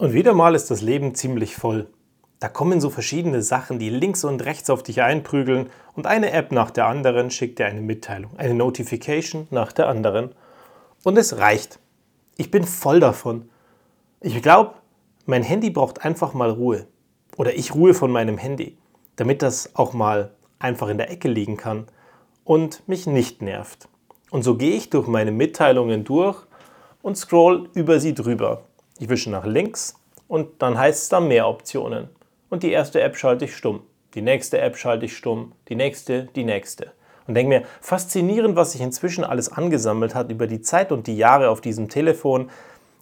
[0.00, 1.88] Und wieder mal ist das Leben ziemlich voll.
[2.38, 6.52] Da kommen so verschiedene Sachen, die links und rechts auf dich einprügeln und eine App
[6.52, 10.30] nach der anderen schickt dir eine Mitteilung, eine Notification nach der anderen.
[11.02, 11.80] Und es reicht.
[12.36, 13.48] Ich bin voll davon.
[14.20, 14.74] Ich glaube,
[15.26, 16.86] mein Handy braucht einfach mal Ruhe.
[17.36, 18.78] Oder ich Ruhe von meinem Handy,
[19.16, 20.30] damit das auch mal
[20.60, 21.88] einfach in der Ecke liegen kann
[22.44, 23.88] und mich nicht nervt.
[24.30, 26.40] Und so gehe ich durch meine Mitteilungen durch
[27.02, 28.67] und scroll über sie drüber.
[28.98, 29.94] Ich wische nach links
[30.26, 32.08] und dann heißt es da mehr Optionen.
[32.50, 33.82] Und die erste App schalte ich stumm.
[34.14, 35.52] Die nächste App schalte ich stumm.
[35.68, 36.92] Die nächste, die nächste.
[37.26, 41.16] Und denke mir, faszinierend, was sich inzwischen alles angesammelt hat über die Zeit und die
[41.16, 42.50] Jahre auf diesem Telefon,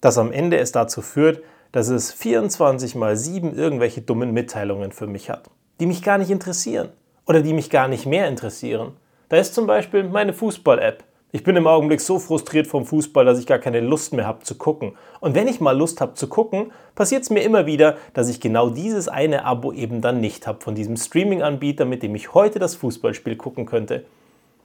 [0.00, 1.42] dass am Ende es dazu führt,
[1.72, 6.30] dass es 24 mal 7 irgendwelche dummen Mitteilungen für mich hat, die mich gar nicht
[6.30, 6.88] interessieren
[7.26, 8.92] oder die mich gar nicht mehr interessieren.
[9.28, 11.04] Da ist zum Beispiel meine Fußball-App.
[11.34, 14.44] Ich bin im Augenblick so frustriert vom Fußball, dass ich gar keine Lust mehr habe
[14.44, 14.96] zu gucken.
[15.18, 18.40] Und wenn ich mal Lust habe zu gucken, passiert es mir immer wieder, dass ich
[18.40, 22.60] genau dieses eine Abo eben dann nicht habe von diesem Streaming-Anbieter, mit dem ich heute
[22.60, 24.04] das Fußballspiel gucken könnte.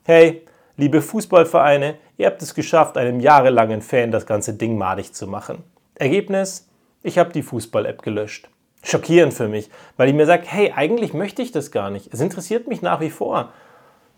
[0.03, 0.44] Hey,
[0.78, 5.64] liebe Fußballvereine, ihr habt es geschafft, einem jahrelangen Fan das ganze Ding madig zu machen.
[5.95, 6.70] Ergebnis?
[7.02, 8.48] Ich habe die Fußball-App gelöscht.
[8.83, 12.14] Schockierend für mich, weil ich mir sage, hey, eigentlich möchte ich das gar nicht.
[12.14, 13.54] Es interessiert mich nach wie vor.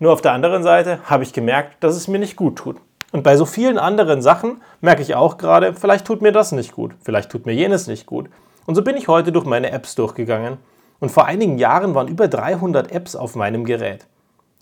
[0.02, 2.76] Nur auf der anderen Seite habe ich gemerkt, dass es mir nicht gut tut.
[3.12, 6.72] Und bei so vielen anderen Sachen merke ich auch gerade, vielleicht tut mir das nicht
[6.72, 8.28] gut, vielleicht tut mir jenes nicht gut.
[8.66, 10.56] Und so bin ich heute durch meine Apps durchgegangen.
[10.98, 14.08] Und vor einigen Jahren waren über 300 Apps auf meinem Gerät.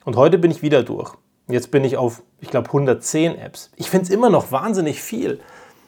[0.05, 1.15] Und heute bin ich wieder durch.
[1.49, 3.71] Jetzt bin ich auf, ich glaube, 110 Apps.
[3.77, 5.41] Ich finde es immer noch wahnsinnig viel.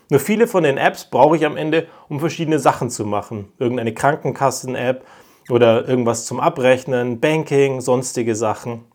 [0.08, 3.52] Nur viele von den Apps brauche ich am Ende, um verschiedene Sachen zu machen.
[3.58, 5.04] Irgendeine Krankenkassen-App
[5.50, 8.86] oder irgendwas zum Abrechnen, Banking, sonstige Sachen.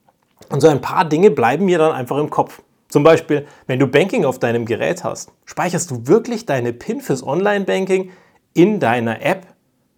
[0.49, 2.61] Und so ein paar Dinge bleiben mir dann einfach im Kopf.
[2.89, 7.21] Zum Beispiel, wenn du Banking auf deinem Gerät hast, speicherst du wirklich deine PIN fürs
[7.21, 8.11] Online-Banking
[8.53, 9.47] in deiner App?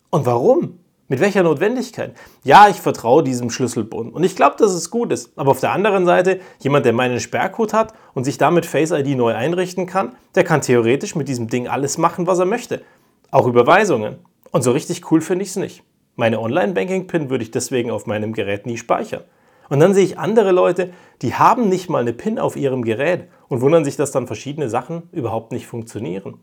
[0.09, 0.79] Und warum?
[1.07, 2.13] Mit welcher Notwendigkeit?
[2.43, 5.31] Ja, ich vertraue diesem Schlüsselbund und ich glaube, dass es gut ist.
[5.37, 9.17] Aber auf der anderen Seite, jemand, der meinen Sperrcode hat und sich damit Face ID
[9.17, 12.83] neu einrichten kann, der kann theoretisch mit diesem Ding alles machen, was er möchte.
[13.31, 14.17] Auch Überweisungen.
[14.51, 15.83] Und so richtig cool finde ich es nicht.
[16.15, 19.23] Meine Online-Banking-PIN würde ich deswegen auf meinem Gerät nie speichern.
[19.69, 20.91] Und dann sehe ich andere Leute,
[21.21, 24.69] die haben nicht mal eine PIN auf ihrem Gerät und wundern sich, dass dann verschiedene
[24.69, 26.39] Sachen überhaupt nicht funktionieren.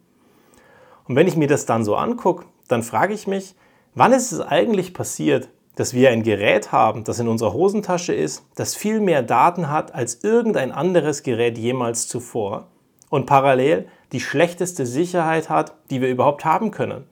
[1.05, 3.55] Und wenn ich mir das dann so angucke, dann frage ich mich,
[3.95, 8.47] wann ist es eigentlich passiert, dass wir ein Gerät haben, das in unserer Hosentasche ist,
[8.55, 12.69] das viel mehr Daten hat als irgendein anderes Gerät jemals zuvor
[13.11, 17.05] und parallel die schlechteste Sicherheit hat, die wir überhaupt haben können.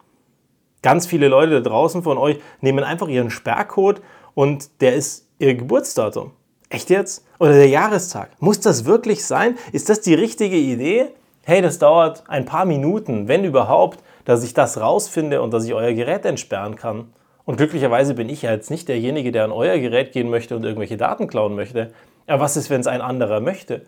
[0.83, 4.03] Ganz viele Leute da draußen von euch nehmen einfach ihren Sperrcode
[4.35, 6.33] und der ist ihr Geburtsdatum.
[6.69, 7.25] Echt jetzt?
[7.39, 8.31] Oder der Jahrestag?
[8.41, 9.57] Muss das wirklich sein?
[9.73, 11.09] Ist das die richtige Idee?
[11.45, 15.75] Hey, das dauert ein paar Minuten, wenn überhaupt, dass ich das rausfinde und dass ich
[15.75, 17.13] euer Gerät entsperren kann.
[17.45, 20.65] Und glücklicherweise bin ich ja jetzt nicht derjenige, der an euer Gerät gehen möchte und
[20.65, 21.93] irgendwelche Daten klauen möchte.
[22.27, 23.83] Aber was ist, wenn es ein anderer möchte?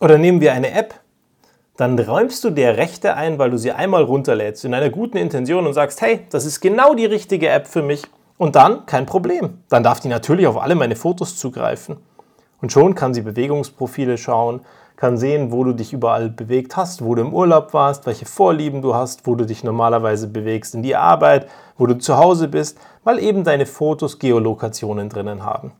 [0.00, 0.94] Oder nehmen wir eine App.
[1.76, 5.66] Dann räumst du der Rechte ein, weil du sie einmal runterlädst in einer guten Intention
[5.66, 8.02] und sagst, hey, das ist genau die richtige App für mich.
[8.38, 9.62] Und dann kein Problem.
[9.68, 11.96] Dann darf die natürlich auf alle meine Fotos zugreifen.
[12.60, 14.60] Und schon kann sie Bewegungsprofile schauen,
[14.96, 18.80] kann sehen, wo du dich überall bewegt hast, wo du im Urlaub warst, welche Vorlieben
[18.80, 22.78] du hast, wo du dich normalerweise bewegst in die Arbeit, wo du zu Hause bist,
[23.04, 25.72] weil eben deine Fotos Geolokationen drinnen haben.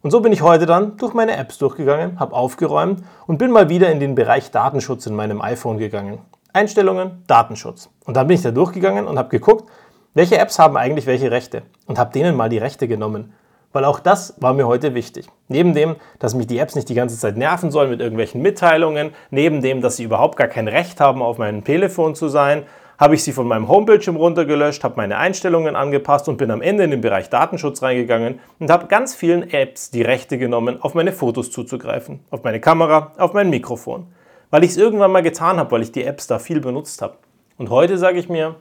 [0.00, 3.68] Und so bin ich heute dann durch meine Apps durchgegangen, habe aufgeräumt und bin mal
[3.68, 6.18] wieder in den Bereich Datenschutz in meinem iPhone gegangen.
[6.52, 7.88] Einstellungen, Datenschutz.
[8.04, 9.68] Und dann bin ich da durchgegangen und habe geguckt,
[10.14, 11.62] welche Apps haben eigentlich welche Rechte?
[11.86, 13.32] Und habe denen mal die Rechte genommen.
[13.72, 15.26] Weil auch das war mir heute wichtig.
[15.48, 19.14] Neben dem, dass mich die Apps nicht die ganze Zeit nerven sollen mit irgendwelchen Mitteilungen,
[19.30, 22.64] neben dem, dass sie überhaupt gar kein Recht haben, auf meinem Telefon zu sein,
[22.98, 26.84] habe ich sie von meinem Homebildschirm runtergelöscht, habe meine Einstellungen angepasst und bin am Ende
[26.84, 31.12] in den Bereich Datenschutz reingegangen und habe ganz vielen Apps die Rechte genommen, auf meine
[31.12, 34.06] Fotos zuzugreifen, auf meine Kamera, auf mein Mikrofon.
[34.50, 37.14] Weil ich es irgendwann mal getan habe, weil ich die Apps da viel benutzt habe.
[37.56, 38.56] Und heute sage ich mir,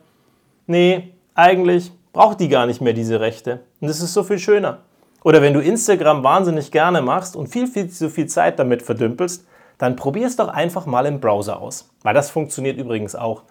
[0.65, 3.61] nee, eigentlich braucht die gar nicht mehr diese Rechte.
[3.79, 4.79] Und das ist so viel schöner.
[5.23, 9.45] Oder wenn du Instagram wahnsinnig gerne machst und viel, viel zu viel Zeit damit verdümpelst,
[9.77, 11.89] dann probier es doch einfach mal im Browser aus.
[12.03, 13.43] Weil das funktioniert übrigens auch.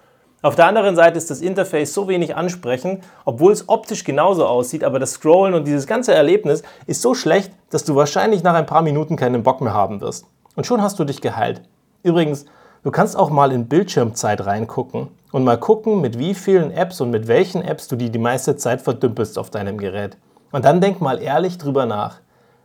[0.43, 4.83] Auf der anderen Seite ist das Interface so wenig ansprechend, obwohl es optisch genauso aussieht,
[4.83, 8.65] aber das Scrollen und dieses ganze Erlebnis ist so schlecht, dass du wahrscheinlich nach ein
[8.65, 10.25] paar Minuten keinen Bock mehr haben wirst.
[10.55, 11.61] Und schon hast du dich geheilt.
[12.01, 12.45] Übrigens,
[12.83, 17.11] Du kannst auch mal in Bildschirmzeit reingucken und mal gucken, mit wie vielen Apps und
[17.11, 20.17] mit welchen Apps du die die meiste Zeit verdümpelst auf deinem Gerät.
[20.51, 22.21] Und dann denk mal ehrlich drüber nach.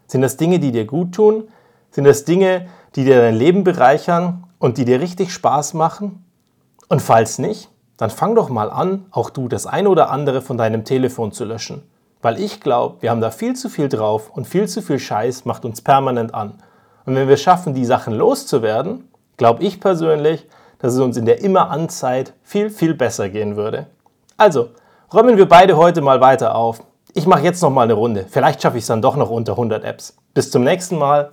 [0.07, 1.49] Sind das Dinge, die dir gut tun?
[1.91, 6.25] Sind das Dinge, die dir dein Leben bereichern und die dir richtig Spaß machen?
[6.89, 10.57] Und falls nicht, dann fang doch mal an, auch du das eine oder andere von
[10.57, 11.83] deinem Telefon zu löschen.
[12.23, 15.45] Weil ich glaube, wir haben da viel zu viel drauf und viel zu viel Scheiß
[15.45, 16.55] macht uns permanent an.
[17.05, 19.05] Und wenn wir schaffen, die Sachen loszuwerden,
[19.37, 20.47] glaube ich persönlich,
[20.79, 23.87] dass es uns in der Immer-An-Zeit viel, viel besser gehen würde.
[24.37, 24.71] Also,
[25.13, 26.83] räumen wir beide heute mal weiter auf.
[27.15, 28.27] Ich mache jetzt noch mal eine Runde.
[28.29, 30.17] Vielleicht schaffe ich es dann doch noch unter 100 Apps.
[30.35, 31.33] Bis zum nächsten Mal.